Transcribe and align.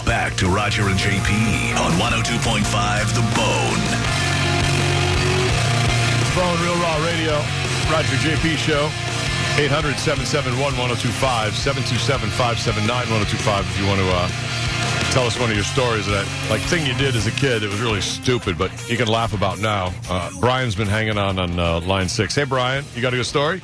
Back 0.00 0.34
to 0.36 0.48
Roger 0.48 0.88
and 0.88 0.98
JP 0.98 1.76
on 1.76 1.92
102.5 2.00 2.64
The 3.14 3.20
Bone. 3.36 3.82
Bone 6.34 6.58
Real 6.64 6.78
Raw 6.80 6.96
Radio, 7.04 7.36
Roger 7.92 8.16
JP 8.24 8.56
Show. 8.56 8.88
800 9.60 9.98
771 9.98 10.56
1025 10.80 11.54
727 11.54 12.30
579 12.30 12.88
1025 12.88 13.68
if 13.68 13.78
you 13.78 13.86
want 13.86 14.00
to 14.00 14.08
uh, 14.08 14.28
tell 15.12 15.26
us 15.26 15.38
one 15.38 15.50
of 15.50 15.56
your 15.56 15.64
stories. 15.64 16.06
That 16.06 16.24
like 16.48 16.62
thing 16.62 16.86
you 16.86 16.94
did 16.94 17.14
as 17.14 17.26
a 17.26 17.32
kid, 17.32 17.62
it 17.62 17.68
was 17.68 17.80
really 17.80 18.00
stupid, 18.00 18.56
but 18.56 18.72
you 18.88 18.96
can 18.96 19.08
laugh 19.08 19.34
about 19.34 19.58
now. 19.60 19.92
Uh, 20.08 20.30
Brian's 20.40 20.74
been 20.74 20.88
hanging 20.88 21.18
on 21.18 21.38
on 21.38 21.58
uh, 21.58 21.80
line 21.80 22.08
six. 22.08 22.34
Hey, 22.34 22.44
Brian, 22.44 22.84
you 22.96 23.02
got 23.02 23.12
a 23.12 23.16
good 23.16 23.26
story? 23.26 23.60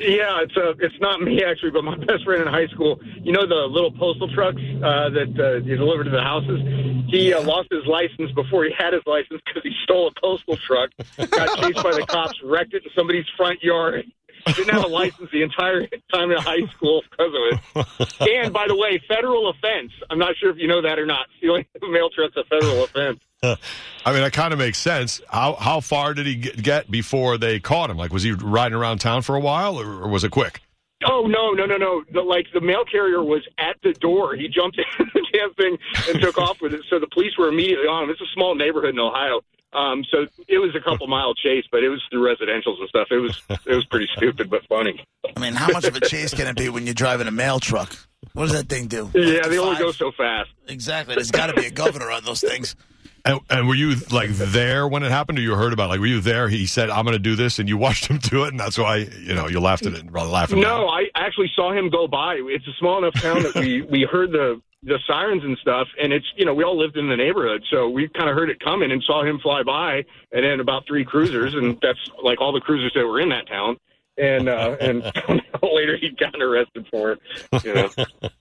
Yeah, 0.00 0.08
yeah, 0.08 0.42
it's 0.42 0.56
uh, 0.56 0.74
it's 0.78 0.98
not 1.00 1.20
me 1.20 1.42
actually, 1.44 1.70
but 1.70 1.84
my 1.84 1.96
best 2.06 2.24
friend 2.24 2.42
in 2.42 2.48
high 2.48 2.68
school. 2.68 3.00
You 3.22 3.32
know 3.32 3.46
the 3.46 3.66
little 3.70 3.92
postal 3.92 4.32
trucks 4.32 4.60
uh, 4.60 5.10
that 5.10 5.34
uh, 5.38 5.64
you 5.64 5.76
deliver 5.76 6.04
to 6.04 6.10
the 6.10 6.22
houses. 6.22 6.60
He 7.08 7.34
uh, 7.34 7.42
lost 7.42 7.68
his 7.70 7.86
license 7.86 8.32
before 8.32 8.64
he 8.64 8.72
had 8.76 8.92
his 8.94 9.02
license 9.06 9.40
because 9.44 9.62
he 9.62 9.72
stole 9.84 10.08
a 10.08 10.20
postal 10.20 10.56
truck. 10.56 10.90
Got 11.16 11.58
chased 11.58 11.82
by 11.82 11.92
the 11.92 12.06
cops, 12.08 12.40
wrecked 12.42 12.74
it 12.74 12.84
in 12.84 12.90
somebody's 12.96 13.26
front 13.36 13.62
yard. 13.62 14.06
Didn't 14.46 14.70
have 14.70 14.84
a 14.84 14.88
license 14.88 15.30
the 15.30 15.42
entire 15.42 15.86
time 16.12 16.30
in 16.30 16.38
high 16.38 16.66
school 16.74 17.02
because 17.10 17.32
of 17.34 17.86
it. 18.20 18.44
And 18.44 18.52
by 18.52 18.66
the 18.66 18.76
way, 18.76 19.00
federal 19.08 19.48
offense. 19.50 19.92
I'm 20.10 20.18
not 20.18 20.36
sure 20.36 20.50
if 20.50 20.58
you 20.58 20.66
know 20.68 20.82
that 20.82 20.98
or 20.98 21.06
not. 21.06 21.26
Stealing 21.38 21.64
a 21.82 21.86
mail 21.88 22.10
truck's 22.10 22.36
a 22.36 22.44
federal 22.44 22.84
offense. 22.84 23.20
I 23.42 24.12
mean, 24.12 24.22
that 24.22 24.32
kind 24.32 24.52
of 24.52 24.58
makes 24.58 24.78
sense. 24.78 25.20
How 25.28 25.54
how 25.54 25.80
far 25.80 26.14
did 26.14 26.26
he 26.26 26.36
get- 26.36 26.62
get 26.62 26.90
before 26.90 27.38
they 27.38 27.58
caught 27.60 27.90
him? 27.90 27.96
Like, 27.96 28.12
was 28.12 28.22
he 28.22 28.32
riding 28.32 28.76
around 28.76 28.98
town 28.98 29.22
for 29.22 29.34
a 29.36 29.40
while, 29.40 29.78
or, 29.80 30.02
or 30.02 30.08
was 30.08 30.24
it 30.24 30.30
quick? 30.30 30.60
Oh 31.04 31.26
no, 31.26 31.50
no, 31.50 31.66
no, 31.66 31.76
no! 31.76 32.04
The, 32.12 32.20
like 32.22 32.46
the 32.54 32.60
mail 32.60 32.84
carrier 32.84 33.24
was 33.24 33.42
at 33.58 33.76
the 33.82 33.92
door. 33.94 34.36
He 34.36 34.46
jumped 34.46 34.78
in 34.78 34.84
the 35.14 35.26
damn 35.32 35.52
thing 35.54 35.76
and 36.08 36.20
took 36.20 36.38
off 36.38 36.60
with 36.60 36.72
it. 36.74 36.82
So 36.88 37.00
the 37.00 37.08
police 37.08 37.36
were 37.36 37.48
immediately 37.48 37.88
on 37.88 38.04
him. 38.04 38.10
It's 38.10 38.20
a 38.20 38.30
small 38.34 38.54
neighborhood 38.54 38.90
in 38.90 39.00
Ohio, 39.00 39.40
um, 39.72 40.04
so 40.10 40.26
it 40.48 40.58
was 40.58 40.74
a 40.76 40.80
couple 40.80 41.06
mile 41.06 41.34
chase, 41.34 41.64
but 41.70 41.82
it 41.82 41.88
was 41.88 42.02
through 42.10 42.22
residentials 42.22 42.78
and 42.78 42.88
stuff. 42.88 43.08
It 43.10 43.18
was 43.18 43.40
it 43.66 43.74
was 43.74 43.84
pretty 43.86 44.08
stupid 44.16 44.50
but 44.50 44.66
funny. 44.68 45.04
I 45.36 45.40
mean, 45.40 45.54
how 45.54 45.72
much 45.72 45.84
of 45.84 45.96
a 45.96 46.00
chase 46.00 46.34
can 46.34 46.46
it 46.46 46.56
be 46.56 46.68
when 46.68 46.84
you're 46.84 46.94
driving 46.94 47.26
a 47.26 47.32
mail 47.32 47.58
truck? 47.58 47.96
What 48.34 48.44
does 48.44 48.52
that 48.52 48.68
thing 48.68 48.86
do? 48.86 49.10
Yeah, 49.14 49.48
they 49.48 49.58
only 49.58 49.78
go 49.78 49.92
so 49.92 50.12
fast. 50.12 50.50
Exactly. 50.68 51.14
There's 51.14 51.30
got 51.30 51.48
to 51.48 51.54
be 51.54 51.66
a 51.66 51.70
governor 51.70 52.10
on 52.10 52.24
those 52.24 52.40
things. 52.40 52.76
And, 53.24 53.40
and 53.50 53.68
were 53.68 53.74
you 53.74 53.94
like 54.10 54.30
there 54.30 54.88
when 54.88 55.04
it 55.04 55.10
happened, 55.10 55.38
or 55.38 55.42
you 55.42 55.54
heard 55.54 55.72
about? 55.72 55.84
it? 55.84 55.88
Like, 55.88 56.00
were 56.00 56.06
you 56.06 56.20
there? 56.20 56.48
He 56.48 56.66
said, 56.66 56.90
"I'm 56.90 57.04
going 57.04 57.14
to 57.14 57.20
do 57.20 57.36
this," 57.36 57.58
and 57.60 57.68
you 57.68 57.76
watched 57.78 58.06
him 58.06 58.18
do 58.18 58.44
it, 58.44 58.48
and 58.48 58.58
that's 58.58 58.76
why 58.76 58.96
you 58.96 59.34
know 59.34 59.48
you 59.48 59.60
laughed 59.60 59.86
at 59.86 59.94
it, 59.94 60.00
and 60.00 60.12
rather 60.12 60.30
laughing. 60.30 60.60
No, 60.60 60.88
I 60.88 61.04
actually 61.14 61.50
saw 61.54 61.72
him 61.72 61.88
go 61.88 62.08
by. 62.08 62.40
It's 62.42 62.66
a 62.66 62.72
small 62.78 62.98
enough 62.98 63.14
town 63.14 63.44
that 63.44 63.54
we 63.54 63.82
we 63.82 64.06
heard 64.10 64.32
the 64.32 64.60
the 64.82 64.98
sirens 65.06 65.44
and 65.44 65.56
stuff, 65.58 65.86
and 66.00 66.12
it's 66.12 66.26
you 66.36 66.44
know 66.44 66.54
we 66.54 66.64
all 66.64 66.78
lived 66.78 66.96
in 66.96 67.08
the 67.08 67.16
neighborhood, 67.16 67.62
so 67.70 67.88
we 67.88 68.08
kind 68.08 68.28
of 68.28 68.34
heard 68.34 68.50
it 68.50 68.58
coming 68.60 68.90
and 68.90 69.02
saw 69.02 69.24
him 69.24 69.38
fly 69.38 69.62
by, 69.62 70.04
and 70.32 70.44
then 70.44 70.60
about 70.60 70.84
three 70.86 71.04
cruisers, 71.04 71.54
and 71.54 71.78
that's 71.80 71.98
like 72.22 72.40
all 72.40 72.52
the 72.52 72.60
cruisers 72.60 72.92
that 72.94 73.06
were 73.06 73.20
in 73.20 73.28
that 73.28 73.46
town. 73.48 73.76
And 74.18 74.48
uh, 74.48 74.76
and 74.80 75.02
later 75.62 75.96
he 75.96 76.10
got 76.10 76.40
arrested 76.40 76.86
for 76.90 77.12
it. 77.12 77.20
You 77.64 77.74
know. 77.74 77.88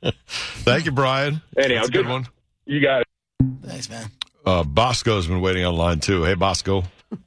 Thank 0.27 0.85
you, 0.85 0.91
Brian. 0.91 1.41
Anyhow, 1.57 1.81
That's 1.81 1.89
a 1.89 1.91
good 1.91 2.03
good 2.03 2.11
one. 2.11 2.27
You 2.65 2.81
got 2.81 3.01
it. 3.01 3.07
Thanks, 3.63 3.89
man. 3.89 4.09
Uh, 4.45 4.63
Bosco's 4.63 5.27
been 5.27 5.41
waiting 5.41 5.63
on 5.65 5.75
line 5.75 5.99
too. 5.99 6.23
Hey, 6.23 6.33
Bosco. 6.33 6.83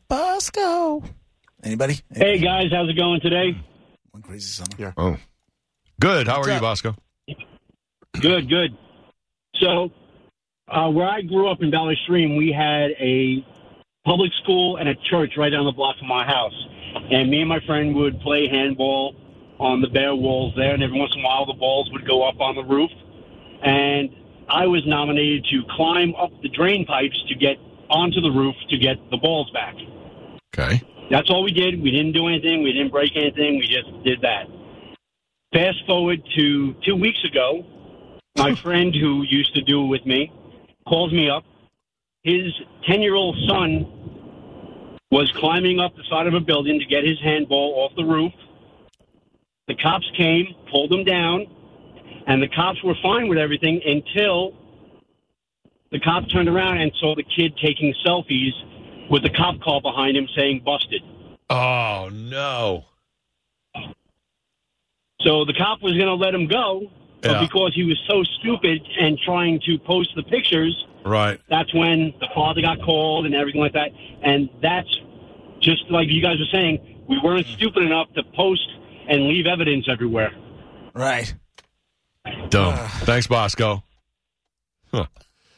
Bosco. 0.08 1.02
Anybody? 1.62 2.00
Hey 2.12 2.38
guys, 2.38 2.66
how's 2.72 2.90
it 2.90 2.96
going 2.96 3.20
today? 3.20 3.58
One 4.10 4.22
crazy 4.22 4.48
summer. 4.48 4.68
Yeah. 4.78 4.92
Oh, 4.96 5.16
good. 6.00 6.26
How 6.26 6.42
are 6.42 6.50
you. 6.50 6.60
Bosco? 6.60 6.94
Good, 8.20 8.48
good. 8.48 8.76
So, 9.60 9.90
uh, 10.68 10.90
where 10.90 11.08
I 11.08 11.22
grew 11.22 11.48
up 11.48 11.62
in 11.62 11.70
Valley 11.70 11.98
Stream, 12.04 12.36
we 12.36 12.52
had 12.52 12.90
a 12.92 13.44
public 14.04 14.32
school 14.42 14.76
and 14.76 14.88
a 14.88 14.94
church 14.94 15.32
right 15.36 15.50
down 15.50 15.64
the 15.64 15.72
block 15.72 15.98
from 15.98 16.08
my 16.08 16.24
house. 16.24 16.54
And 17.10 17.30
me 17.30 17.40
and 17.40 17.48
my 17.48 17.60
friend 17.66 17.94
would 17.96 18.20
play 18.20 18.48
handball 18.48 19.16
on 19.58 19.80
the 19.80 19.88
bare 19.88 20.14
walls 20.14 20.52
there, 20.56 20.74
and 20.74 20.82
every 20.82 20.98
once 20.98 21.12
in 21.14 21.20
a 21.20 21.24
while 21.24 21.46
the 21.46 21.54
balls 21.54 21.90
would 21.92 22.06
go 22.06 22.22
up 22.22 22.40
on 22.40 22.54
the 22.54 22.64
roof. 22.64 22.90
And 23.62 24.10
I 24.48 24.66
was 24.66 24.86
nominated 24.86 25.44
to 25.50 25.62
climb 25.70 26.14
up 26.16 26.30
the 26.42 26.48
drain 26.48 26.84
pipes 26.86 27.22
to 27.28 27.34
get 27.34 27.56
onto 27.88 28.20
the 28.20 28.30
roof 28.30 28.54
to 28.70 28.78
get 28.78 28.96
the 29.10 29.16
balls 29.16 29.50
back. 29.50 29.74
Okay. 30.56 30.82
That's 31.10 31.30
all 31.30 31.42
we 31.42 31.52
did. 31.52 31.82
We 31.82 31.90
didn't 31.90 32.12
do 32.12 32.28
anything. 32.28 32.62
We 32.62 32.72
didn't 32.72 32.90
break 32.90 33.16
anything. 33.16 33.58
We 33.58 33.66
just 33.66 34.04
did 34.04 34.20
that. 34.22 34.46
Fast 35.52 35.86
forward 35.86 36.22
to 36.36 36.74
two 36.84 36.96
weeks 36.96 37.22
ago, 37.24 37.64
my 38.36 38.54
friend 38.56 38.94
who 38.94 39.22
used 39.22 39.54
to 39.54 39.62
do 39.62 39.84
it 39.84 39.86
with 39.86 40.06
me 40.06 40.32
calls 40.86 41.12
me 41.12 41.30
up. 41.30 41.44
His 42.22 42.52
10 42.86 43.00
year 43.00 43.14
old 43.14 43.36
son 43.48 43.86
was 45.10 45.30
climbing 45.36 45.78
up 45.78 45.94
the 45.96 46.02
side 46.10 46.26
of 46.26 46.34
a 46.34 46.40
building 46.40 46.78
to 46.80 46.84
get 46.86 47.04
his 47.04 47.20
handball 47.20 47.74
off 47.84 47.92
the 47.96 48.04
roof. 48.04 48.32
The 49.68 49.76
cops 49.76 50.10
came, 50.16 50.46
pulled 50.70 50.92
him 50.92 51.04
down, 51.04 51.46
and 52.26 52.42
the 52.42 52.48
cops 52.48 52.82
were 52.82 52.96
fine 53.02 53.28
with 53.28 53.38
everything 53.38 53.80
until 53.86 54.54
the 55.90 56.00
cop 56.00 56.28
turned 56.30 56.48
around 56.48 56.78
and 56.78 56.92
saw 56.98 57.14
the 57.14 57.22
kid 57.22 57.56
taking 57.58 57.94
selfies 58.04 58.52
with 59.10 59.22
the 59.22 59.30
cop 59.30 59.60
car 59.60 59.80
behind 59.80 60.16
him 60.16 60.26
saying 60.36 60.62
busted. 60.64 61.02
Oh 61.48 62.08
no. 62.12 62.84
So 65.20 65.44
the 65.44 65.54
cop 65.54 65.82
was 65.82 65.92
going 65.92 66.06
to 66.06 66.14
let 66.14 66.34
him 66.34 66.46
go, 66.46 66.90
but 67.24 67.32
Yeah. 67.32 67.40
because 67.40 67.74
he 67.74 67.82
was 67.84 67.98
so 68.06 68.22
stupid 68.38 68.80
and 69.00 69.18
trying 69.18 69.60
to 69.66 69.78
post 69.78 70.10
the 70.14 70.22
pictures, 70.22 70.74
Right. 71.04 71.40
that's 71.50 71.72
when 71.74 72.14
the 72.20 72.28
father 72.34 72.60
got 72.60 72.80
called 72.82 73.26
and 73.26 73.34
everything 73.34 73.60
like 73.60 73.72
that. 73.72 73.90
And 74.22 74.48
that's 74.62 74.88
just 75.60 75.90
like 75.90 76.08
you 76.08 76.22
guys 76.22 76.38
were 76.38 76.46
saying, 76.52 77.02
we 77.08 77.18
weren't 77.18 77.46
stupid 77.46 77.82
enough 77.82 78.12
to 78.14 78.22
post 78.36 78.66
and 79.08 79.24
leave 79.28 79.46
evidence 79.46 79.86
everywhere. 79.90 80.32
Right. 80.94 81.34
Dumb. 82.48 82.76
Thanks, 83.02 83.26
Bosco. 83.26 83.82
Huh. 84.92 85.06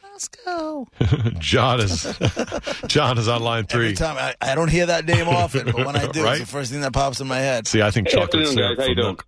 Bosco. 0.01 0.87
John 1.39 1.79
is 1.79 2.17
John 2.87 3.17
is 3.17 3.27
on 3.27 3.41
line 3.43 3.65
three. 3.65 3.85
Every 3.85 3.95
three. 3.95 4.05
time 4.05 4.17
I, 4.17 4.35
I 4.41 4.55
don't 4.55 4.69
hear 4.69 4.87
that 4.87 5.05
name 5.05 5.27
often, 5.29 5.65
but 5.67 5.75
when 5.85 5.95
I 5.95 6.07
do, 6.11 6.23
Right? 6.23 6.41
it's 6.41 6.49
the 6.49 6.57
first 6.57 6.71
thing 6.71 6.81
that 6.81 6.91
pops 6.91 7.21
in 7.21 7.27
my 7.27 7.37
head. 7.37 7.67
See, 7.67 7.81
I 7.81 7.91
think 7.91 8.07
chocolate 8.07 8.25
afternoon, 8.47 8.47
syrup 8.47 8.77
guys. 8.79 8.85
How 8.85 8.89
you 8.89 8.95
for 8.95 9.01
doing? 9.01 9.07
milk. 9.07 9.25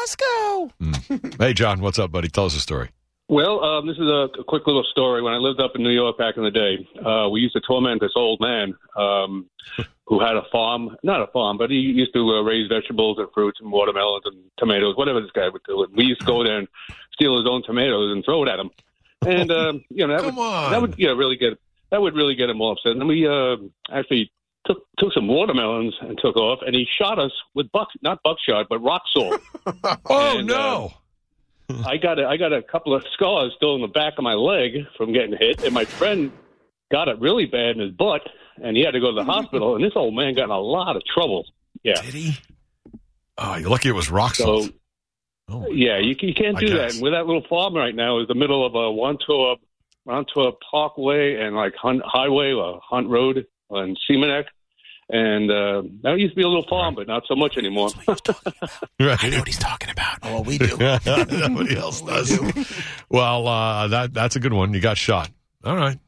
Bosco. 0.00 0.70
Hey, 1.38 1.52
John, 1.52 1.80
what's 1.80 1.98
up, 1.98 2.10
buddy? 2.10 2.28
Tell 2.28 2.46
us 2.46 2.56
a 2.56 2.60
story. 2.60 2.90
Well, 3.28 3.62
um, 3.62 3.86
this 3.86 3.96
is 3.96 4.08
a, 4.08 4.28
a 4.40 4.44
quick 4.44 4.66
little 4.66 4.84
story. 4.90 5.22
When 5.22 5.32
I 5.32 5.36
lived 5.36 5.60
up 5.60 5.72
in 5.76 5.82
New 5.82 5.90
York 5.90 6.18
back 6.18 6.36
in 6.36 6.42
the 6.42 6.50
day, 6.50 6.88
uh, 7.04 7.28
we 7.28 7.40
used 7.40 7.54
to 7.54 7.60
torment 7.60 8.00
this 8.00 8.12
old 8.16 8.40
man 8.40 8.74
um, 8.96 9.48
who 10.06 10.20
had 10.20 10.36
a 10.36 10.42
farm, 10.50 10.96
not 11.02 11.20
a 11.22 11.26
farm, 11.28 11.58
but 11.58 11.70
he 11.70 11.76
used 11.76 12.12
to 12.14 12.28
uh, 12.28 12.42
raise 12.42 12.68
vegetables 12.68 13.18
and 13.18 13.28
fruits 13.32 13.60
and 13.60 13.70
watermelons 13.70 14.24
and 14.24 14.36
tomatoes, 14.58 14.96
whatever 14.96 15.20
this 15.20 15.30
guy 15.32 15.48
would 15.48 15.62
do. 15.66 15.84
And 15.84 15.94
we 15.94 16.04
used 16.04 16.20
to 16.20 16.26
go 16.26 16.42
there 16.42 16.58
and 16.58 16.68
steal 17.12 17.36
his 17.36 17.46
own 17.48 17.62
tomatoes 17.64 18.12
and 18.12 18.24
throw 18.24 18.42
it 18.42 18.48
at 18.48 18.58
him. 18.58 18.70
And 19.26 19.52
um, 19.52 19.84
you 19.90 20.06
know 20.06 20.16
that 20.16 20.24
Come 20.24 20.36
would 20.36 20.42
on. 20.42 20.70
that 20.72 20.80
would 20.80 20.94
yeah 20.98 21.10
really 21.10 21.36
get 21.36 21.60
that 21.90 22.00
would 22.00 22.14
really 22.14 22.34
get 22.34 22.48
him 22.48 22.60
all 22.62 22.72
upset. 22.72 22.92
And 22.92 23.06
we 23.06 23.28
uh, 23.28 23.56
actually 23.92 24.32
took 24.32 24.32
took 24.32 24.32
some 24.32 24.39
watermelons 25.30 25.94
and 26.00 26.18
took 26.18 26.36
off, 26.36 26.60
and 26.66 26.74
he 26.74 26.86
shot 26.98 27.18
us 27.18 27.32
with 27.54 27.70
buck 27.72 27.88
not 28.02 28.18
buckshot 28.22 28.66
but 28.68 28.78
rock 28.80 29.02
salt. 29.12 29.40
Oh 30.06 30.38
And, 30.38 30.46
no. 30.46 30.92
Uh, 31.68 31.82
I 31.86 31.96
got 31.96 32.18
a, 32.18 32.26
I 32.26 32.36
got 32.36 32.52
a 32.52 32.62
couple 32.62 32.94
of 32.94 33.04
scars 33.14 33.52
still 33.56 33.76
in 33.76 33.80
the 33.80 33.88
back 33.88 34.14
of 34.18 34.24
my 34.24 34.34
leg 34.34 34.86
from 34.96 35.12
getting 35.12 35.36
hit, 35.38 35.62
and 35.62 35.72
my 35.72 35.84
friend 35.84 36.32
got 36.90 37.08
it 37.08 37.18
really 37.20 37.46
bad 37.46 37.76
in 37.76 37.80
his 37.80 37.92
butt, 37.92 38.22
and 38.60 38.76
he 38.76 38.82
had 38.82 38.92
to 38.92 39.00
go 39.00 39.14
to 39.14 39.14
the 39.14 39.24
hospital. 39.24 39.76
And 39.76 39.84
this 39.84 39.92
old 39.94 40.14
man 40.14 40.34
got 40.34 40.44
in 40.44 40.50
a 40.50 40.58
lot 40.58 40.96
of 40.96 41.02
trouble. 41.04 41.46
Yeah, 41.82 42.00
Did 42.02 42.14
he? 42.14 42.32
Oh, 43.38 43.56
you're 43.56 43.70
lucky 43.70 43.88
it 43.88 43.92
was 43.92 44.10
rock 44.10 44.34
so 44.34 44.62
salt. 44.62 44.72
Oh. 45.48 45.66
yeah, 45.70 45.98
you, 45.98 46.14
you 46.20 46.34
can't 46.34 46.58
do 46.58 46.74
that. 46.76 46.92
And 46.94 47.02
where 47.02 47.12
that 47.12 47.26
little 47.26 47.44
farm 47.48 47.74
right 47.74 47.94
now 47.94 48.20
is 48.20 48.28
the 48.28 48.34
middle 48.34 48.64
of 48.66 48.74
a 48.74 48.90
Wantagh 48.92 49.56
Wantagh 50.06 50.54
Parkway 50.70 51.36
and 51.40 51.56
like 51.56 51.74
Hunt 51.74 52.02
Highway 52.04 52.52
or 52.52 52.80
Hunt 52.84 53.08
Road 53.08 53.46
and 53.70 53.98
Seamans 54.08 54.28
Neck. 54.28 54.46
And 55.12 55.50
uh, 55.50 55.82
that 56.02 56.18
used 56.18 56.32
to 56.32 56.36
be 56.36 56.42
a 56.42 56.48
little 56.48 56.66
farm, 56.68 56.94
but 56.94 57.08
not 57.08 57.24
so 57.26 57.34
much 57.34 57.56
anymore. 57.56 57.90
Right. 59.00 59.24
I 59.24 59.30
know 59.30 59.38
what 59.38 59.48
he's 59.48 59.58
talking 59.58 59.88
about. 59.90 60.18
Oh, 60.22 60.34
well, 60.34 60.44
we 60.44 60.58
do. 60.58 60.76
Nobody 60.78 61.76
else 61.76 62.02
does. 62.02 62.38
Well, 63.08 63.48
uh, 63.48 63.88
that 63.88 64.12
that's 64.12 64.36
a 64.36 64.40
good 64.40 64.52
one. 64.52 64.74
You 64.74 64.80
got 64.80 64.98
shot. 64.98 65.30
All 65.64 65.74
right. 65.74 65.98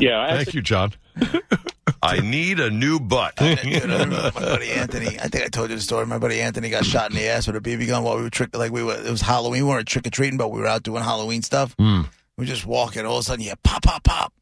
yeah, 0.00 0.20
I 0.22 0.36
Thank 0.36 0.54
you, 0.54 0.62
John. 0.62 0.94
I 2.02 2.20
need 2.20 2.58
a 2.58 2.70
new 2.70 2.98
butt. 3.00 3.36
Dude, 3.36 3.58
I 3.64 3.80
remember 3.80 4.16
my 4.22 4.30
buddy 4.30 4.70
Anthony. 4.70 5.18
I 5.20 5.28
think 5.28 5.44
I 5.44 5.48
told 5.48 5.68
you 5.70 5.76
the 5.76 5.82
story. 5.82 6.06
My 6.06 6.18
buddy 6.18 6.40
Anthony 6.40 6.70
got 6.70 6.84
shot 6.86 7.10
in 7.10 7.16
the 7.16 7.26
ass 7.28 7.46
with 7.46 7.56
a 7.56 7.60
BB 7.60 7.86
gun 7.88 8.02
while 8.02 8.16
we 8.16 8.22
were 8.22 8.30
trick 8.30 8.56
like 8.56 8.72
we 8.72 8.82
were. 8.82 8.94
It 8.94 9.10
was 9.10 9.20
Halloween. 9.20 9.64
We 9.64 9.68
weren't 9.70 9.86
trick 9.88 10.06
or 10.06 10.10
treating, 10.10 10.38
but 10.38 10.50
we 10.50 10.60
were 10.60 10.66
out 10.66 10.82
doing 10.82 11.02
Halloween 11.02 11.42
stuff. 11.42 11.74
Hmm. 11.78 12.02
We 12.36 12.42
were 12.42 12.46
just 12.46 12.64
walking. 12.66 13.04
All 13.04 13.16
of 13.18 13.20
a 13.20 13.24
sudden, 13.24 13.44
yeah, 13.44 13.54
pop, 13.62 13.82
pop, 13.82 14.04
pop. 14.04 14.32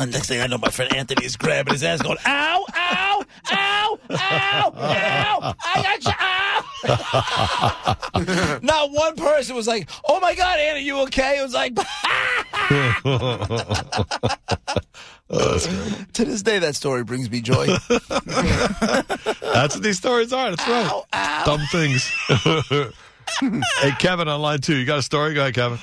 And 0.00 0.12
next 0.12 0.28
thing 0.28 0.40
I 0.40 0.46
know, 0.46 0.58
my 0.58 0.70
friend 0.70 0.94
Anthony 0.94 1.26
is 1.26 1.36
grabbing 1.36 1.72
his 1.72 1.82
ass, 1.82 2.00
going, 2.02 2.18
"Ow, 2.24 2.64
ow, 2.72 3.24
ow, 3.50 3.98
ow, 4.10 4.72
ow! 4.76 5.54
I 5.64 5.82
got 5.82 6.04
you, 6.04 6.12
ow!" 6.20 6.64
Not 8.62 8.92
one 8.92 9.16
person 9.16 9.56
was 9.56 9.66
like, 9.66 9.90
"Oh 10.08 10.20
my 10.20 10.36
God, 10.36 10.60
Anna, 10.60 10.78
you 10.78 11.00
okay?" 11.00 11.40
It 11.40 11.42
was 11.42 11.52
like, 11.54 11.72
oh, 15.30 15.58
to 16.12 16.24
this 16.24 16.42
day, 16.42 16.60
that 16.60 16.76
story 16.76 17.02
brings 17.02 17.28
me 17.30 17.40
joy. 17.40 17.66
That's 17.66 17.88
what 19.74 19.82
these 19.82 19.98
stories 19.98 20.32
are. 20.32 20.50
That's 20.50 20.68
right. 20.68 20.86
Ow, 20.86 21.04
ow. 21.12 21.42
Dumb 21.44 21.60
things. 21.72 22.08
hey, 23.40 23.90
Kevin 23.98 24.28
on 24.28 24.40
line 24.40 24.60
two. 24.60 24.76
You 24.76 24.86
got 24.86 24.98
a 24.98 25.02
story? 25.02 25.34
Go 25.34 25.40
ahead, 25.40 25.54
Kevin. 25.54 25.78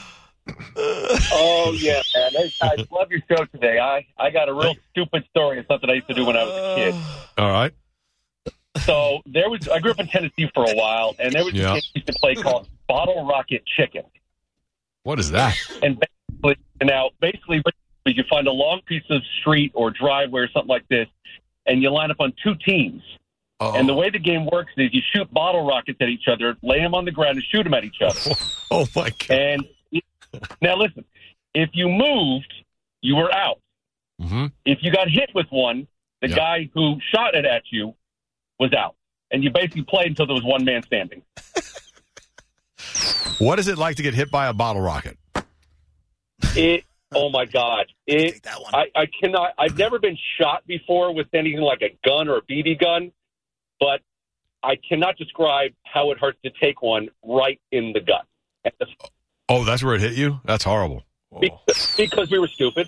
Oh 0.78 1.76
yeah, 1.80 2.02
man! 2.16 2.32
I, 2.38 2.52
I 2.62 2.76
love 2.92 3.10
your 3.12 3.22
show 3.30 3.46
today. 3.46 3.80
I 3.80 4.06
I 4.18 4.30
got 4.30 4.50
a 4.50 4.54
real 4.54 4.76
stupid 4.92 5.24
story 5.30 5.60
of 5.60 5.66
something 5.68 5.90
I 5.90 5.94
used 5.94 6.08
to 6.08 6.14
do 6.14 6.26
when 6.26 6.38
I 6.38 6.44
was 6.44 6.54
a 6.54 6.76
kid. 6.76 6.94
Uh, 7.38 7.42
All 7.42 7.52
right. 7.52 7.74
So 8.86 9.22
there 9.26 9.50
was 9.50 9.68
I 9.68 9.80
grew 9.80 9.92
up 9.92 10.00
in 10.00 10.08
Tennessee 10.08 10.50
for 10.54 10.64
a 10.70 10.76
while, 10.76 11.16
and 11.18 11.34
there 11.34 11.44
was 11.44 11.54
Yeah. 11.54 11.72
a 11.72 11.74
game 11.76 11.82
we 11.96 12.00
used 12.02 12.08
to 12.08 12.14
play 12.20 12.36
called 12.36 12.68
Bottle 12.88 13.26
Rocket 13.26 13.64
Chicken. 13.78 14.04
What 15.04 15.20
is 15.20 15.32
that? 15.32 15.56
And 15.82 16.00
basically, 16.00 16.58
now 16.84 17.10
basically, 17.20 17.62
you 18.06 18.24
find 18.30 18.48
a 18.48 18.52
long 18.52 18.82
piece 18.86 19.04
of 19.10 19.22
street 19.40 19.72
or 19.74 19.92
driveway 19.92 20.42
or 20.42 20.50
something 20.50 20.70
like 20.70 20.88
this, 20.90 21.08
and 21.66 21.82
you 21.82 21.90
line 21.90 22.12
up 22.12 22.18
on 22.20 22.34
two 22.44 22.56
teams. 22.56 23.02
Oh, 23.62 23.74
And 23.74 23.88
the 23.88 23.94
way 23.94 24.10
the 24.10 24.20
game 24.20 24.46
works 24.52 24.74
is 24.76 24.94
you 24.94 25.02
shoot 25.14 25.32
bottle 25.34 25.66
rockets 25.66 25.98
at 26.02 26.10
each 26.10 26.28
other, 26.28 26.58
lay 26.62 26.80
them 26.80 26.94
on 26.94 27.06
the 27.06 27.12
ground, 27.12 27.38
and 27.38 27.46
shoot 27.50 27.64
them 27.64 27.74
at 27.74 27.86
each 27.86 28.02
other. 28.06 28.20
oh 28.72 28.86
my 28.96 29.10
God. 29.12 29.32
And 29.32 29.66
now 30.62 30.76
listen, 30.76 31.06
if 31.54 31.70
you 31.74 31.88
moved, 31.90 32.52
you 33.02 33.16
were 33.16 33.32
out. 33.34 33.60
hmm 34.20 34.48
If 34.66 34.80
you 34.82 34.92
got 34.92 35.10
hit 35.10 35.30
with 35.36 35.48
one, 35.50 35.88
the 36.22 36.30
Yeah. 36.30 36.36
guy 36.36 36.70
who 36.74 36.98
shot 37.14 37.36
it 37.36 37.46
at 37.46 37.64
you 37.72 37.96
was 38.60 38.74
out. 38.74 38.96
And 39.32 39.44
you 39.44 39.50
basically 39.52 39.84
played 39.84 40.08
until 40.08 40.28
there 40.28 40.36
was 40.36 40.44
one 40.44 40.64
man 40.66 40.84
standing. 40.84 41.22
What 43.40 43.60
is 43.60 43.68
it 43.68 43.78
like 43.78 43.98
to 43.98 44.04
get 44.04 44.14
hit 44.14 44.32
by 44.32 44.48
a 44.48 44.54
bottle 44.54 44.82
rocket? 44.82 45.18
It, 46.56 46.86
oh 47.14 47.30
my 47.30 47.46
God. 47.46 47.88
It, 48.08 48.34
Take 48.34 48.42
that 48.44 48.62
one. 48.62 48.74
I, 48.74 48.86
I 48.96 49.08
cannot, 49.20 49.54
I've 49.58 49.78
never 49.78 50.00
been 50.00 50.18
shot 50.40 50.66
before 50.68 51.14
with 51.14 51.28
anything 51.34 51.62
like 51.62 51.82
a 51.82 51.98
gun 52.08 52.30
or 52.30 52.38
a 52.38 52.42
BB 52.44 52.80
gun, 52.80 53.12
but 53.80 54.00
I 54.64 54.76
cannot 54.88 55.18
describe 55.18 55.72
how 55.84 56.12
it 56.12 56.20
hurts 56.20 56.38
to 56.46 56.52
take 56.62 56.82
one 56.82 57.10
right 57.24 57.60
in 57.72 57.92
the 57.94 58.00
gut. 58.00 58.26
And 58.64 58.74
the- 58.80 58.88
Oh, 59.50 59.64
that's 59.64 59.84
where 59.84 59.96
it 59.96 60.02
hit 60.02 60.14
you? 60.14 60.40
That's 60.46 60.64
horrible. 60.64 61.04
Oh. 61.34 61.40
Because, 61.40 61.96
because 61.98 62.32
we 62.32 62.40
were 62.40 62.48
stupid. 62.48 62.88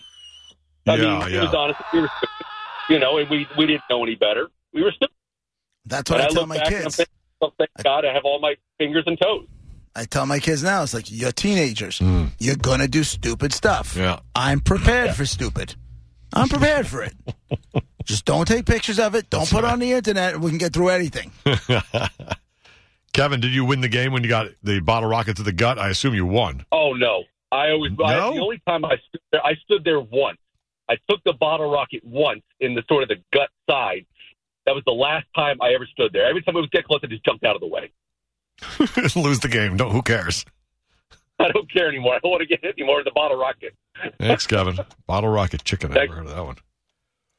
I 0.87 0.95
Yeah, 0.95 1.19
mean, 1.19 1.31
yeah. 1.33 1.37
it 1.39 1.41
was 1.45 1.53
honest. 1.53 1.79
We 1.93 2.01
were 2.01 2.09
stupid. 2.17 2.45
You 2.89 2.99
know, 2.99 3.17
and 3.17 3.29
we, 3.29 3.47
we 3.57 3.65
didn't 3.65 3.83
know 3.89 4.03
any 4.03 4.15
better. 4.15 4.47
We 4.73 4.81
were 4.83 4.91
stupid. 4.91 5.13
That's 5.85 6.09
what 6.09 6.21
and 6.21 6.29
I 6.29 6.33
tell 6.33 6.45
my 6.47 6.57
back 6.57 6.67
I'm 6.67 6.71
kids. 6.83 6.95
thinking, 6.95 7.13
oh, 7.41 7.51
thank 7.57 7.69
God 7.83 8.05
I 8.05 8.13
have 8.13 8.23
all 8.25 8.39
my 8.39 8.55
fingers 8.77 9.03
and 9.07 9.19
toes. 9.19 9.45
I 9.95 10.05
tell 10.05 10.25
my 10.25 10.39
kids 10.39 10.63
now, 10.63 10.83
it's 10.83 10.93
like 10.93 11.11
you're 11.11 11.31
teenagers. 11.31 11.99
Mm. 11.99 12.29
You're 12.39 12.55
gonna 12.55 12.87
do 12.87 13.03
stupid 13.03 13.51
stuff. 13.51 13.95
Yeah. 13.95 14.19
I'm 14.35 14.59
prepared 14.59 15.15
for 15.15 15.25
stupid. 15.25 15.75
I'm 16.33 16.49
prepared 16.49 16.87
for 16.87 17.03
it. 17.03 17.13
Just 18.03 18.25
don't 18.25 18.47
take 18.47 18.65
pictures 18.65 18.99
of 18.99 19.15
it. 19.15 19.29
Don't 19.29 19.49
put 19.49 19.59
it 19.63 19.65
on 19.65 19.79
the 19.79 19.91
internet. 19.93 20.39
We 20.39 20.49
can 20.51 20.57
get 20.59 20.71
through 20.73 20.89
anything. 20.89 21.31
Kevin, 23.17 23.39
did 23.41 23.51
you 23.51 23.65
win 23.65 23.81
the 23.81 23.87
game 23.89 24.13
when 24.13 24.23
you 24.23 24.29
got 24.29 24.47
the 24.63 24.79
bottle 24.79 25.09
rocket 25.09 25.37
to 25.37 25.43
the 25.43 25.51
gut? 25.51 25.77
I 25.79 25.89
assume 25.89 26.13
you 26.13 26.25
won. 26.25 26.65
Oh 26.71 26.93
no! 26.93 27.23
I 27.51 27.71
always 27.71 27.91
I, 28.03 28.13
No? 28.13 28.33
the 28.35 28.39
only 28.41 28.61
time 28.67 28.85
I 28.85 28.95
stood 29.09 29.21
there, 29.31 29.45
I 29.45 29.55
stood 29.65 29.83
there 29.83 29.99
once. 29.99 30.37
I 30.89 30.95
took 31.09 31.21
the 31.25 31.33
bottle 31.33 31.69
rocket 31.69 32.03
once 32.05 32.43
in 32.59 32.75
the 32.75 32.83
sort 32.87 33.03
of 33.03 33.09
the 33.09 33.17
gut 33.33 33.49
side. 33.69 34.05
That 34.65 34.75
was 34.75 34.83
the 34.85 34.93
last 34.93 35.25
time 35.35 35.57
I 35.61 35.73
ever 35.73 35.85
stood 35.91 36.13
there. 36.13 36.27
Every 36.29 36.41
time 36.43 36.55
it 36.55 36.59
was 36.61 36.69
get 36.71 36.85
close, 36.85 36.99
I 37.03 37.07
just 37.07 37.25
jumped 37.25 37.43
out 37.43 37.55
of 37.55 37.61
the 37.61 37.67
way. 37.67 37.91
Lose 39.15 39.39
the 39.39 39.49
game. 39.49 39.75
No, 39.77 39.89
who 39.89 40.01
cares? 40.01 40.45
I 41.39 41.49
don't 41.49 41.71
care 41.71 41.87
anymore. 41.89 42.15
I 42.15 42.19
don't 42.19 42.31
want 42.31 42.41
to 42.41 42.47
get 42.47 42.61
hit 42.63 42.75
anymore 42.77 42.97
with 42.97 43.05
the 43.05 43.11
bottle 43.11 43.37
rocket. 43.37 43.73
Thanks, 44.19 44.45
Kevin. 44.47 44.77
Bottle 45.07 45.29
rocket 45.29 45.63
chicken. 45.63 45.91
I 45.91 45.95
Thank- 45.95 46.09
never 46.11 46.21
heard 46.21 46.29
of 46.29 46.35
that 46.35 46.45
one. 46.45 46.55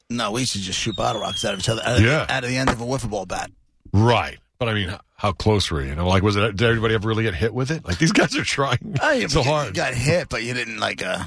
No, 0.09 0.31
we 0.31 0.45
should 0.45 0.61
just 0.61 0.79
shoot 0.79 0.95
bottle 0.95 1.21
rockets 1.21 1.45
out 1.45 1.53
of 1.53 1.59
each 1.59 1.69
other 1.69 1.81
out 1.85 1.97
of, 1.97 2.03
Yeah. 2.03 2.25
out 2.29 2.43
of 2.43 2.49
the 2.49 2.57
end 2.57 2.69
of 2.69 2.81
a 2.81 2.85
wiffle 2.85 3.09
ball 3.11 3.25
bat. 3.27 3.51
Right. 3.93 4.39
But 4.59 4.67
I 4.67 4.73
mean, 4.73 4.93
how 5.15 5.31
close 5.31 5.71
were 5.71 5.81
you? 5.81 5.89
You 5.89 5.95
know, 5.95 6.07
like, 6.07 6.21
was 6.21 6.35
it, 6.35 6.57
did 6.57 6.61
everybody 6.67 6.93
ever 6.93 7.07
really 7.07 7.23
get 7.23 7.33
hit 7.33 7.53
with 7.53 7.71
it? 7.71 7.85
Like, 7.85 7.97
these 7.97 8.11
guys 8.13 8.35
are 8.35 8.43
trying 8.43 8.97
Oh, 9.01 9.11
yeah, 9.11 9.27
so 9.27 9.39
you- 9.39 9.45
hard. 9.45 9.67
You 9.67 9.73
got 9.73 9.93
hit, 9.93 10.27
but 10.29 10.43
you 10.43 10.53
didn't 10.53 10.79
like 10.79 11.01
uh 11.03 11.23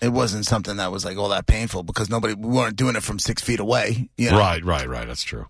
It 0.00 0.10
wasn't 0.10 0.46
something 0.46 0.76
that 0.76 0.92
was 0.92 1.04
like 1.04 1.16
all 1.18 1.30
that 1.30 1.46
painful 1.46 1.82
because 1.82 2.08
nobody 2.08 2.34
we 2.34 2.48
weren't 2.48 2.76
doing 2.76 2.94
it 2.96 3.02
from 3.02 3.18
six 3.18 3.42
feet 3.42 3.58
away. 3.60 4.08
You 4.16 4.30
know? 4.30 4.38
Right, 4.38 4.64
right, 4.64 4.88
right. 4.88 5.06
That's 5.06 5.24
true. 5.24 5.46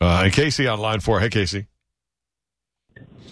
Uh, 0.00 0.22
and 0.24 0.32
Casey 0.32 0.66
on 0.68 0.78
line 0.78 1.00
four. 1.00 1.18
Hey, 1.20 1.30
Casey. 1.30 1.66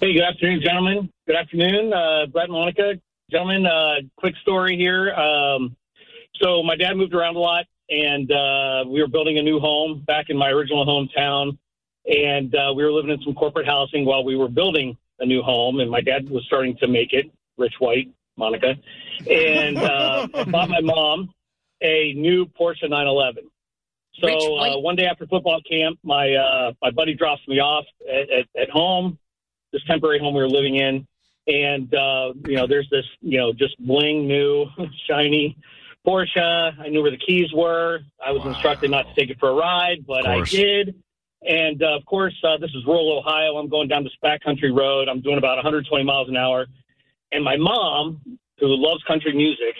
Hey, 0.00 0.12
good 0.14 0.22
afternoon, 0.24 0.60
gentlemen. 0.62 1.10
Good 1.26 1.36
afternoon, 1.36 1.92
uh, 1.92 2.26
Brett 2.26 2.44
and 2.44 2.52
Monica. 2.52 2.94
Gentlemen, 3.30 3.66
uh, 3.66 3.94
quick 4.16 4.34
story 4.42 4.76
here. 4.76 5.12
Um, 5.14 5.76
so 6.40 6.62
my 6.62 6.76
dad 6.76 6.94
moved 6.96 7.14
around 7.14 7.36
a 7.36 7.38
lot, 7.38 7.64
and 7.90 8.30
uh, 8.30 8.84
we 8.88 9.00
were 9.00 9.08
building 9.08 9.38
a 9.38 9.42
new 9.42 9.58
home 9.58 10.02
back 10.06 10.26
in 10.28 10.36
my 10.36 10.48
original 10.50 10.84
hometown, 10.86 11.56
and 12.06 12.54
uh, 12.54 12.72
we 12.74 12.84
were 12.84 12.92
living 12.92 13.10
in 13.10 13.20
some 13.22 13.34
corporate 13.34 13.66
housing 13.66 14.04
while 14.04 14.24
we 14.24 14.36
were 14.36 14.48
building 14.48 14.96
a 15.20 15.26
new 15.26 15.42
home, 15.42 15.80
and 15.80 15.90
my 15.90 16.00
dad 16.00 16.28
was 16.28 16.44
starting 16.46 16.76
to 16.78 16.86
make 16.86 17.12
it, 17.12 17.26
Rich 17.56 17.74
White, 17.78 18.08
Monica, 18.36 18.74
and 19.28 19.82
uh, 19.82 20.26
bought 20.46 20.68
my 20.68 20.80
mom 20.80 21.30
a 21.82 22.12
new 22.14 22.46
Porsche 22.46 22.88
911. 22.88 23.44
So 24.20 24.56
uh, 24.58 24.78
one 24.78 24.96
day 24.96 25.04
after 25.06 25.26
football 25.26 25.60
camp, 25.68 25.98
my 26.02 26.32
uh, 26.34 26.72
my 26.80 26.90
buddy 26.90 27.14
drops 27.14 27.42
me 27.48 27.60
off 27.60 27.84
at, 28.10 28.30
at, 28.30 28.46
at 28.60 28.70
home, 28.70 29.18
this 29.72 29.82
temporary 29.86 30.18
home 30.18 30.34
we 30.34 30.40
were 30.40 30.48
living 30.48 30.76
in, 30.76 31.06
and 31.46 31.92
uh, 31.94 32.32
you 32.44 32.56
know 32.56 32.66
there's 32.66 32.88
this 32.90 33.04
you 33.20 33.38
know 33.38 33.52
just 33.52 33.78
bling 33.84 34.26
new 34.26 34.66
shiny 35.08 35.56
Porsche. 36.06 36.78
I 36.80 36.88
knew 36.88 37.02
where 37.02 37.10
the 37.10 37.18
keys 37.18 37.52
were. 37.52 38.00
I 38.24 38.32
was 38.32 38.42
Wow. 38.44 38.52
instructed 38.52 38.90
not 38.90 39.06
to 39.06 39.20
take 39.20 39.30
it 39.30 39.38
for 39.38 39.50
a 39.50 39.54
ride, 39.54 40.06
but 40.06 40.26
I 40.26 40.40
did. 40.48 40.94
And 41.42 41.82
uh, 41.82 41.96
of 41.96 42.04
course, 42.06 42.34
uh, 42.42 42.56
this 42.58 42.70
is 42.70 42.84
rural 42.86 43.18
Ohio. 43.18 43.56
I'm 43.56 43.68
going 43.68 43.88
down 43.88 44.04
this 44.04 44.12
backcountry 44.24 44.76
road. 44.76 45.08
I'm 45.08 45.20
doing 45.20 45.38
about 45.38 45.56
120 45.56 46.04
miles 46.04 46.28
an 46.28 46.36
hour, 46.36 46.66
and 47.32 47.44
my 47.44 47.56
mom, 47.56 48.20
who 48.58 48.66
loves 48.68 49.02
country 49.04 49.34
music, 49.34 49.74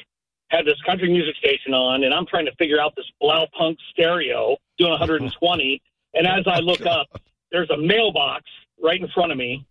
had 0.49 0.64
this 0.64 0.81
country 0.85 1.11
music 1.11 1.35
station 1.37 1.75
on, 1.75 2.05
and 2.05 2.14
I'm 2.14 2.26
trying 2.26 2.47
to 2.47 2.55
figure 2.56 2.81
out 2.81 2.94
this 2.97 3.06
Blau 3.20 3.47
Punk 3.56 3.79
stereo 3.91 4.56
doing 4.79 4.91
120. 4.91 5.82
and 6.14 6.26
as 6.26 6.47
I 6.47 6.58
look 6.61 6.85
up, 6.87 7.08
there's 7.50 7.70
a 7.70 7.76
mailbox 7.76 8.44
right 8.82 9.00
in 9.00 9.09
front 9.09 9.32
of 9.32 9.38
me, 9.38 9.67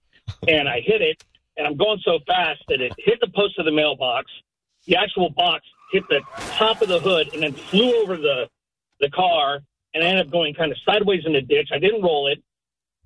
and 0.48 0.68
I 0.68 0.82
hit 0.82 1.02
it, 1.02 1.24
and 1.58 1.66
I'm 1.68 1.78
going 1.78 2.00
so 2.04 2.20
fast 2.28 2.62
that 2.68 2.82
it 2.82 2.94
hit 2.98 3.20
the 3.22 3.30
post 3.36 3.58
of 3.60 3.66
the 3.66 3.72
mailbox. 3.72 4.30
The 4.86 4.98
actual 4.98 5.30
box 5.30 5.66
hit 5.92 6.04
the 6.10 6.22
top 6.58 6.82
of 6.82 6.90
the 6.90 7.00
hood 7.00 7.34
and 7.34 7.44
then 7.44 7.54
flew 7.54 8.02
over 8.02 8.18
the 8.18 8.50
the 9.00 9.10
car, 9.10 9.60
and 9.96 10.04
I 10.04 10.08
ended 10.08 10.28
up 10.28 10.32
going 10.32 10.54
kind 10.54 10.72
of 10.72 10.78
sideways 10.86 11.24
in 11.26 11.34
the 11.34 11.42
ditch. 11.42 11.70
I 11.74 11.80
didn't 11.80 12.04
roll 12.04 12.28
it, 12.28 12.44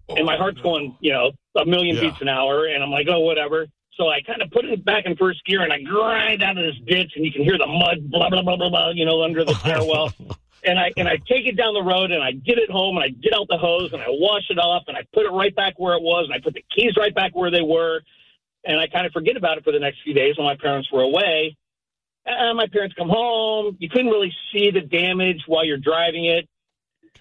and 0.09 0.25
my 0.25 0.35
heart's 0.35 0.59
going, 0.59 0.97
you 0.99 1.13
know, 1.13 1.31
a 1.55 1.65
million 1.65 1.95
Yeah. 1.95 2.01
beats 2.09 2.19
an 2.21 2.27
hour, 2.27 2.65
and 2.65 2.83
I'm 2.83 2.91
like, 2.91 3.07
oh, 3.09 3.19
whatever. 3.21 3.67
So 3.95 4.07
I 4.09 4.21
kind 4.21 4.41
of 4.41 4.49
put 4.51 4.65
it 4.65 4.83
back 4.83 5.05
in 5.05 5.15
first 5.15 5.43
gear, 5.45 5.61
and 5.61 5.71
I 5.71 5.81
grind 5.81 6.41
out 6.43 6.57
of 6.57 6.63
this 6.65 6.75
ditch, 6.87 7.13
and 7.15 7.23
you 7.25 7.31
can 7.31 7.43
hear 7.43 7.57
the 7.57 7.67
mud, 7.67 8.09
blah 8.09 8.29
blah 8.29 8.41
blah 8.41 8.57
blah 8.57 8.69
blah, 8.69 8.89
you 8.89 9.05
know, 9.05 9.23
under 9.23 9.45
the 9.45 9.53
tire 9.53 9.83
well. 9.85 10.11
And 10.63 10.77
I 10.79 10.91
and 10.97 11.07
I 11.07 11.17
take 11.27 11.45
it 11.45 11.55
down 11.55 11.73
the 11.73 11.83
road, 11.83 12.11
and 12.11 12.21
I 12.23 12.31
get 12.31 12.57
it 12.57 12.69
home, 12.69 12.97
and 12.97 13.03
I 13.03 13.09
get 13.09 13.33
out 13.33 13.47
the 13.49 13.57
hose, 13.57 13.93
and 13.93 14.01
I 14.01 14.07
wash 14.09 14.43
it 14.49 14.57
off, 14.57 14.83
and 14.87 14.97
I 14.97 15.03
put 15.13 15.25
it 15.25 15.29
right 15.31 15.55
back 15.55 15.73
where 15.77 15.93
it 15.95 16.01
was, 16.01 16.25
and 16.25 16.33
I 16.33 16.39
put 16.39 16.53
the 16.53 16.63
keys 16.75 16.97
right 16.97 17.13
back 17.15 17.35
where 17.35 17.49
they 17.51 17.61
were, 17.61 18.01
and 18.65 18.79
I 18.79 18.87
kind 18.87 19.05
of 19.05 19.11
forget 19.13 19.37
about 19.37 19.57
it 19.57 19.63
for 19.63 19.71
the 19.71 19.79
next 19.79 19.99
few 20.03 20.13
days 20.13 20.37
when 20.37 20.45
my 20.45 20.55
parents 20.55 20.89
were 20.91 21.01
away. 21.01 21.55
Uh, 22.27 22.53
my 22.53 22.67
parents 22.67 22.93
come 22.97 23.09
home. 23.09 23.75
You 23.79 23.89
couldn't 23.89 24.07
really 24.11 24.33
see 24.53 24.69
the 24.71 24.81
damage 24.81 25.43
while 25.47 25.65
you're 25.65 25.77
driving 25.77 26.25
it. 26.25 26.47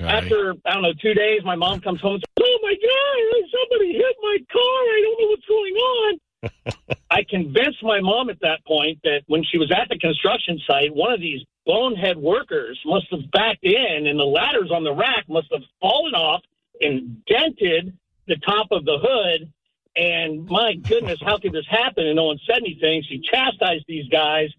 Okay. 0.01 0.09
After 0.09 0.55
I 0.65 0.75
don't 0.75 0.83
know 0.83 0.93
two 1.01 1.15
days, 1.15 1.43
my 1.45 1.57
mom 1.57 1.81
comes 1.81 2.01
home 2.01 2.15
and 2.15 2.23
says, 2.23 2.45
"Oh 2.47 2.59
my 2.63 2.75
god, 2.75 3.49
somebody 3.51 3.93
hit 3.93 4.17
my 4.23 4.37
car! 4.53 4.63
I 4.63 5.01
don't 5.03 5.21
know 5.21 5.29
what's 5.29 5.47
going 5.47 5.75
on." 5.75 6.19
I 7.11 7.25
convinced 7.29 7.83
my 7.83 8.01
mom 8.01 8.31
at 8.31 8.41
that 8.41 8.65
point 8.67 8.99
that 9.03 9.23
when 9.27 9.43
she 9.45 9.59
was 9.59 9.73
at 9.73 9.89
the 9.89 9.99
construction 9.99 10.61
site, 10.67 10.95
one 10.95 11.13
of 11.13 11.21
these 11.21 11.41
bonehead 11.67 12.17
workers 12.17 12.79
must 12.85 13.07
have 13.11 13.31
backed 13.33 13.65
in, 13.65 14.07
and 14.07 14.19
the 14.19 14.25
ladders 14.25 14.71
on 14.71 14.85
the 14.85 14.95
rack 14.95 15.25
must 15.29 15.49
have 15.53 15.63
fallen 15.81 16.15
off 16.15 16.43
and 16.81 17.25
dented 17.27 17.97
the 18.27 18.37
top 18.37 18.69
of 18.71 18.85
the 18.85 18.99
hood. 19.01 19.53
And 19.97 20.47
my 20.47 20.75
goodness, 20.75 21.19
how 21.21 21.39
could 21.39 21.53
this 21.53 21.67
happen? 21.69 22.07
And 22.07 22.17
no 22.17 22.25
one 22.25 22.39
said 22.47 22.59
anything. 22.59 23.03
She 23.09 23.21
chastised 23.21 23.85
these 23.89 24.09
guys, 24.09 24.51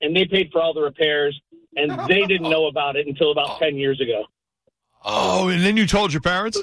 and 0.00 0.14
they 0.14 0.24
paid 0.26 0.50
for 0.52 0.62
all 0.62 0.72
the 0.72 0.82
repairs, 0.82 1.38
and 1.76 1.90
they 2.08 2.22
didn't 2.26 2.48
know 2.48 2.66
about 2.66 2.96
it 2.96 3.06
until 3.06 3.32
about 3.32 3.58
ten 3.58 3.76
years 3.76 4.00
ago. 4.00 4.26
Oh, 5.04 5.48
and 5.48 5.62
then 5.64 5.76
you 5.76 5.86
told 5.86 6.12
your 6.12 6.20
parents? 6.22 6.60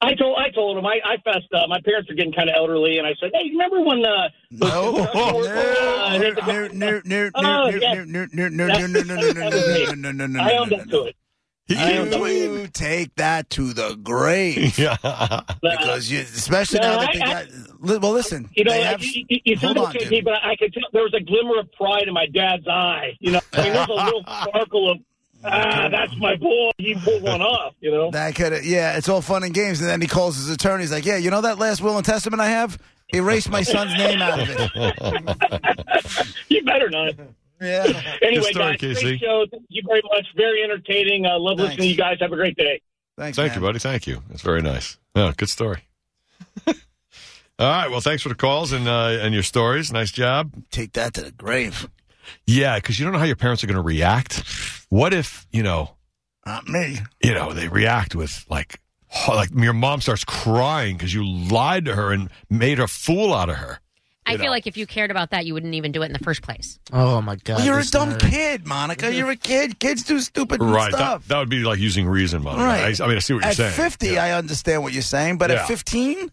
I 0.00 0.14
told 0.14 0.36
I 0.38 0.50
told 0.50 0.76
them 0.76 0.84
I, 0.84 1.00
I 1.04 1.16
fessed 1.18 1.52
up. 1.54 1.68
My 1.68 1.80
parents 1.80 2.10
are 2.10 2.14
getting 2.14 2.32
kind 2.32 2.50
of 2.50 2.56
elderly, 2.58 2.98
and 2.98 3.06
I 3.06 3.14
said, 3.20 3.30
"Hey, 3.32 3.48
remember 3.50 3.80
when 3.80 4.04
uh, 4.04 4.28
No, 4.50 4.96
uh, 4.98 6.18
hit 6.20 6.34
the- 6.36 6.42
no, 6.46 6.68
no, 6.68 7.00
no, 7.04 7.24
no, 7.24 7.30
Oh, 7.34 7.40
no, 7.42 7.66
yes. 7.70 8.06
no, 8.06 8.26
no, 8.26 8.26
no, 8.32 8.48
no, 8.48 8.66
no, 8.68 8.86
no, 8.86 9.02
no, 9.02 9.02
no, 9.02 9.32
no, 9.32 9.32
no, 9.32 9.94
no, 9.94 9.94
no, 9.94 10.12
no, 10.12 10.26
no, 10.26 10.40
I 10.40 10.48
no, 10.48 10.58
owned 10.58 10.70
no, 10.72 10.76
up 10.78 10.86
no. 10.86 11.02
to 11.04 11.08
it. 11.08 11.16
You 11.66 12.66
take 12.68 13.14
that 13.14 13.48
to 13.50 13.72
the 13.72 13.94
grave. 14.02 14.78
Yeah. 14.78 14.96
Because 15.62 16.10
you, 16.10 16.20
especially 16.20 16.80
No, 16.80 16.92
now 16.96 17.00
that 17.00 17.08
I- 17.08 17.12
they 17.14 17.20
I- 17.22 17.44
got. 17.44 17.46
li- 17.80 17.96
Well, 17.98 18.12
listen. 18.12 18.50
You 18.54 18.64
know, 18.64 18.72
they 18.72 18.80
like, 18.80 18.88
have, 18.88 19.02
you, 19.04 19.24
you, 19.30 19.40
you 19.44 19.56
said 19.56 19.66
hold 19.76 19.78
on, 19.78 19.96
okay, 19.96 20.06
dude. 20.06 20.24
but 20.26 20.34
I 20.44 20.56
could 20.56 20.74
tell 20.74 20.82
there 20.92 21.02
was 21.04 21.14
a 21.14 21.20
glimmer 21.24 21.58
of 21.60 21.72
pride 21.72 22.06
in 22.08 22.12
my 22.12 22.26
dad's 22.26 22.68
eye. 22.68 23.16
You 23.20 23.32
know, 23.32 23.40
I 23.54 23.62
mean, 23.62 23.72
there's 23.72 23.88
a 23.88 23.92
little 23.92 24.22
sparkle 24.22 24.90
of, 24.92 24.98
ah, 25.44 25.88
that's 25.90 26.16
my 26.16 26.36
boy. 26.36 26.70
He 26.78 26.94
pulled 26.94 27.22
one 27.22 27.40
off. 27.42 27.74
You 27.80 27.90
know, 27.90 28.10
That 28.10 28.34
could, 28.34 28.64
yeah, 28.64 28.96
it's 28.96 29.08
all 29.08 29.20
fun 29.22 29.42
and 29.44 29.52
games, 29.54 29.80
and 29.80 29.88
then 29.88 30.00
he 30.00 30.06
calls 30.06 30.36
his 30.36 30.50
attorney. 30.50 30.82
He's 30.84 30.92
like, 30.92 31.04
"Yeah, 31.04 31.16
you 31.16 31.30
know 31.30 31.40
that 31.42 31.58
last 31.58 31.80
will 31.80 31.96
and 31.96 32.04
testament 32.04 32.40
I 32.40 32.48
have? 32.48 32.78
Erase 33.14 33.48
my 33.48 33.62
son's 33.62 33.94
name 33.94 34.20
out 34.22 34.40
of 34.40 34.48
it." 34.50 36.34
you 36.48 36.64
better 36.64 36.90
not. 36.90 37.14
Yeah. 37.60 37.86
Anyway, 38.22 38.50
story, 38.52 38.72
guys, 38.72 38.80
Casey. 38.80 39.02
great 39.02 39.20
show. 39.20 39.44
Thank 39.50 39.64
you 39.68 39.82
very 39.86 40.02
much. 40.12 40.26
Very 40.36 40.62
entertaining. 40.64 41.26
Uh, 41.26 41.38
love 41.38 41.58
listening 41.58 41.78
to 41.78 41.86
you 41.86 41.96
guys. 41.96 42.16
Have 42.20 42.32
a 42.32 42.36
great 42.36 42.56
day. 42.56 42.80
Thanks, 43.18 43.36
Thank 43.36 43.50
man. 43.52 43.60
you, 43.60 43.66
buddy. 43.66 43.78
Thank 43.78 44.06
you. 44.06 44.22
That's 44.28 44.42
very 44.42 44.60
nice. 44.62 44.98
Yeah, 45.14 45.32
good 45.36 45.48
story. 45.50 45.82
All 46.66 46.74
right. 47.58 47.88
Well, 47.90 48.00
thanks 48.00 48.22
for 48.22 48.28
the 48.30 48.34
calls 48.34 48.72
and 48.72 48.88
uh, 48.88 49.18
and 49.20 49.32
your 49.34 49.42
stories. 49.44 49.92
Nice 49.92 50.10
job. 50.10 50.50
Take 50.70 50.92
that 50.94 51.14
to 51.14 51.22
the 51.22 51.30
grave. 51.30 51.88
Yeah, 52.46 52.76
because 52.76 52.98
you 52.98 53.04
don't 53.04 53.12
know 53.12 53.18
how 53.18 53.24
your 53.26 53.36
parents 53.36 53.62
are 53.62 53.66
going 53.66 53.76
to 53.76 53.82
react. 53.82 54.42
What 54.94 55.12
if 55.12 55.44
you 55.50 55.64
know? 55.64 55.96
Not 56.46 56.68
me. 56.68 56.98
You 57.20 57.34
know, 57.34 57.52
they 57.52 57.66
react 57.66 58.14
with 58.14 58.44
like, 58.48 58.78
like 59.26 59.48
your 59.52 59.72
mom 59.72 60.00
starts 60.00 60.24
crying 60.24 60.96
because 60.96 61.12
you 61.12 61.26
lied 61.26 61.86
to 61.86 61.94
her 61.96 62.12
and 62.12 62.30
made 62.48 62.78
a 62.78 62.86
fool 62.86 63.34
out 63.34 63.48
of 63.48 63.56
her. 63.56 63.80
I 64.24 64.32
You 64.32 64.38
feel 64.38 64.46
know. 64.46 64.52
like 64.52 64.68
if 64.68 64.76
you 64.76 64.86
cared 64.86 65.10
about 65.10 65.30
that, 65.30 65.46
you 65.46 65.52
wouldn't 65.52 65.74
even 65.74 65.90
do 65.90 66.02
it 66.02 66.06
in 66.06 66.12
the 66.12 66.20
first 66.20 66.42
place. 66.42 66.78
Oh 66.92 67.20
my 67.20 67.34
god! 67.34 67.56
Well, 67.56 67.66
you're 67.66 67.78
a 67.80 67.84
dumb 67.84 68.12
nerd. 68.12 68.30
kid, 68.30 68.66
Monica. 68.68 69.12
You're 69.12 69.30
a 69.32 69.36
kid. 69.36 69.80
Kids 69.80 70.04
do 70.04 70.20
stupid 70.20 70.62
Right. 70.62 70.92
That, 70.92 70.96
stuff. 70.96 71.26
that 71.28 71.38
would 71.40 71.48
be 71.50 71.64
like 71.64 71.80
using 71.80 72.06
reason, 72.06 72.42
Mom. 72.44 72.58
Right. 72.60 72.98
I, 73.00 73.04
I 73.04 73.08
mean, 73.08 73.16
I 73.16 73.20
see 73.20 73.34
what 73.34 73.42
you're 73.44 73.52
saying. 73.52 73.70
at 73.70 73.74
50, 73.74 74.06
Yeah. 74.10 74.24
I 74.24 74.30
understand 74.32 74.82
what 74.84 74.92
you're 74.92 75.02
saying, 75.02 75.38
but 75.38 75.50
Yeah. 75.50 75.62
at 75.62 75.66
15, 75.66 76.30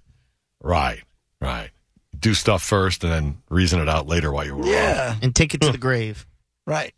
Right. 0.61 1.01
Right. 1.41 1.71
Do 2.17 2.33
stuff 2.35 2.61
first 2.61 3.03
and 3.03 3.11
then 3.11 3.37
reason 3.49 3.81
it 3.81 3.89
out 3.89 4.05
later 4.07 4.31
while 4.31 4.45
you 4.45 4.55
were 4.55 4.61
wrong. 4.61 4.71
yeah, 4.71 5.15
and 5.23 5.35
take 5.35 5.55
it 5.55 5.61
to 5.61 5.71
the 5.71 5.77
grave. 5.89 6.27
right. 6.67 6.93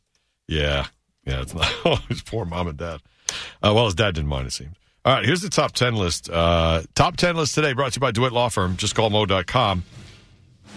Yeah. 0.48 0.88
Yeah. 1.26 1.42
It's 1.42 1.54
not. 1.54 1.68
His 2.10 2.22
poor 2.22 2.46
mom 2.46 2.68
and 2.68 2.78
dad. 2.78 3.02
Uh, 3.62 3.72
well, 3.74 3.86
his 3.86 3.96
dad 3.96 4.14
didn't 4.16 4.30
mind, 4.30 4.48
it 4.48 4.52
seems. 4.52 4.76
All 5.06 5.14
right. 5.14 5.26
Here's 5.26 5.42
the 5.42 5.50
top 5.50 5.72
10 5.72 5.96
list. 5.96 6.30
Uh, 6.30 6.84
top 6.96 7.18
10 7.18 7.36
list 7.36 7.56
today 7.56 7.74
brought 7.74 7.94
to 7.94 7.98
you 7.98 8.02
by 8.02 8.12
DeWitt 8.12 8.32
Law 8.32 8.50
Firm. 8.50 8.78
Just 8.78 8.96
call 8.96 9.10
mo.com. 9.10 9.84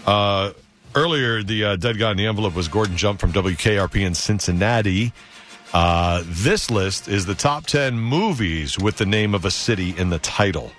Uh, 0.05 0.53
earlier, 0.95 1.43
the 1.43 1.63
uh, 1.63 1.75
dead 1.75 1.99
guy 1.99 2.11
in 2.11 2.17
the 2.17 2.25
envelope 2.25 2.55
was 2.55 2.67
Gordon 2.67 2.97
Jump 2.97 3.19
from 3.19 3.31
WKRP 3.31 4.05
in 4.05 4.15
Cincinnati. 4.15 5.13
Uh, 5.73 6.23
this 6.25 6.71
list 6.71 7.07
is 7.07 7.25
the 7.25 7.35
top 7.35 7.65
10 7.67 7.99
movies 7.99 8.79
with 8.79 8.97
the 8.97 9.05
name 9.05 9.35
of 9.35 9.45
a 9.45 9.51
city 9.51 9.95
in 9.97 10.09
the 10.09 10.19
title. 10.19 10.71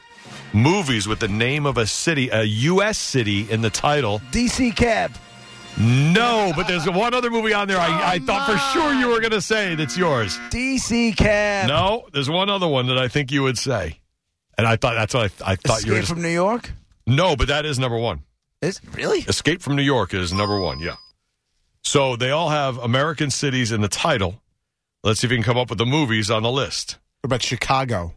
Movies 0.52 1.06
with 1.06 1.20
the 1.20 1.28
name 1.28 1.66
of 1.66 1.76
a 1.76 1.86
city, 1.86 2.30
a 2.30 2.42
U.S. 2.42 2.98
city 2.98 3.50
in 3.50 3.60
the 3.60 3.70
title. 3.70 4.20
DC 4.32 4.74
Cab. 4.74 5.12
No, 5.76 6.52
but 6.56 6.66
there's 6.66 6.88
one 6.88 7.14
other 7.14 7.30
movie 7.30 7.52
on 7.52 7.68
there 7.68 7.78
I, 7.78 8.14
I 8.14 8.18
thought 8.18 8.50
for 8.50 8.58
sure 8.72 8.92
you 8.94 9.08
were 9.08 9.20
going 9.20 9.32
to 9.32 9.40
say 9.40 9.74
that's 9.74 9.96
yours. 9.96 10.36
DC 10.50 11.16
Cab. 11.16 11.68
No, 11.68 12.06
there's 12.12 12.30
one 12.30 12.50
other 12.50 12.66
one 12.66 12.86
that 12.86 12.98
I 12.98 13.08
think 13.08 13.30
you 13.30 13.42
would 13.42 13.58
say. 13.58 14.00
And 14.56 14.66
I 14.66 14.76
thought 14.76 14.94
that's 14.94 15.14
what 15.14 15.32
I, 15.44 15.52
I 15.52 15.56
thought 15.56 15.84
you 15.84 15.92
were 15.92 15.98
Escape 15.98 16.14
from 16.16 16.22
New 16.22 16.28
York. 16.28 16.72
No, 17.06 17.36
but 17.36 17.48
that 17.48 17.64
is 17.64 17.78
number 17.78 17.96
one. 17.96 18.22
Is 18.60 18.80
really? 18.94 19.20
Escape 19.20 19.62
from 19.62 19.76
New 19.76 19.82
York 19.82 20.12
is 20.14 20.32
number 20.32 20.58
one, 20.58 20.80
yeah. 20.80 20.96
So 21.84 22.16
they 22.16 22.30
all 22.30 22.48
have 22.48 22.76
American 22.78 23.30
cities 23.30 23.70
in 23.70 23.80
the 23.80 23.88
title. 23.88 24.42
Let's 25.04 25.20
see 25.20 25.28
if 25.28 25.30
you 25.30 25.36
can 25.36 25.44
come 25.44 25.56
up 25.56 25.70
with 25.70 25.78
the 25.78 25.86
movies 25.86 26.28
on 26.30 26.42
the 26.42 26.50
list. 26.50 26.98
What 27.20 27.28
about 27.28 27.42
Chicago? 27.42 28.14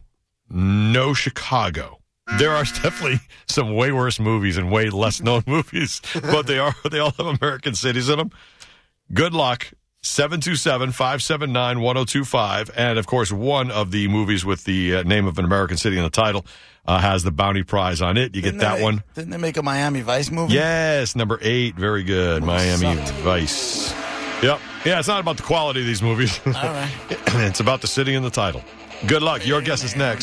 No 0.50 1.14
Chicago. 1.14 2.00
There 2.38 2.52
are 2.52 2.64
definitely 2.82 3.20
some 3.46 3.74
way 3.74 3.92
worse 3.92 4.18
movies 4.20 4.56
and 4.56 4.70
way 4.70 4.90
less 4.90 5.20
known 5.20 5.42
movies, 5.46 6.00
but 6.20 6.46
they 6.46 6.58
are 6.58 6.74
they 6.90 6.98
all 6.98 7.12
have 7.12 7.26
American 7.40 7.74
cities 7.74 8.08
in 8.08 8.18
them. 8.18 8.30
Good 9.12 9.34
luck. 9.34 9.68
727-579-1025 10.04 12.70
and 12.76 12.98
of 12.98 13.06
course 13.06 13.30
one 13.30 13.70
of 13.70 13.92
the 13.92 14.08
movies 14.08 14.44
with 14.44 14.64
the 14.64 14.96
uh, 14.96 15.02
name 15.04 15.26
of 15.26 15.38
an 15.38 15.44
American 15.44 15.76
city 15.76 15.96
in 15.96 16.02
the 16.02 16.10
title 16.10 16.44
uh, 16.86 16.98
has 16.98 17.22
the 17.22 17.30
bounty 17.30 17.62
prize 17.62 18.02
on 18.02 18.16
it. 18.16 18.34
You 18.34 18.42
get 18.42 18.48
Didn't 18.50 18.60
that 18.62 18.78
they- 18.78 18.82
one. 18.82 19.04
Didn't 19.14 19.30
they 19.30 19.36
make 19.38 19.56
a 19.56 19.62
Miami 19.62 20.00
Vice 20.00 20.28
movie? 20.32 20.54
Yes, 20.54 21.14
number 21.14 21.38
8, 21.40 21.76
very 21.76 22.02
good. 22.02 22.42
Miami 22.42 22.96
sucked. 22.96 23.10
Vice. 23.20 23.92
Yep. 24.42 24.58
Yeah, 24.84 24.98
it's 24.98 25.06
not 25.06 25.20
about 25.20 25.36
the 25.36 25.44
quality 25.44 25.78
of 25.82 25.86
these 25.86 26.02
movies. 26.02 26.40
All 26.46 26.52
right. 26.52 26.90
it's 27.08 27.60
about 27.60 27.80
the 27.80 27.86
city 27.86 28.14
in 28.14 28.24
the 28.24 28.30
title. 28.30 28.64
Good 29.06 29.22
luck. 29.22 29.46
Your 29.46 29.60
guess 29.62 29.84
is 29.84 29.94
next. 29.94 30.20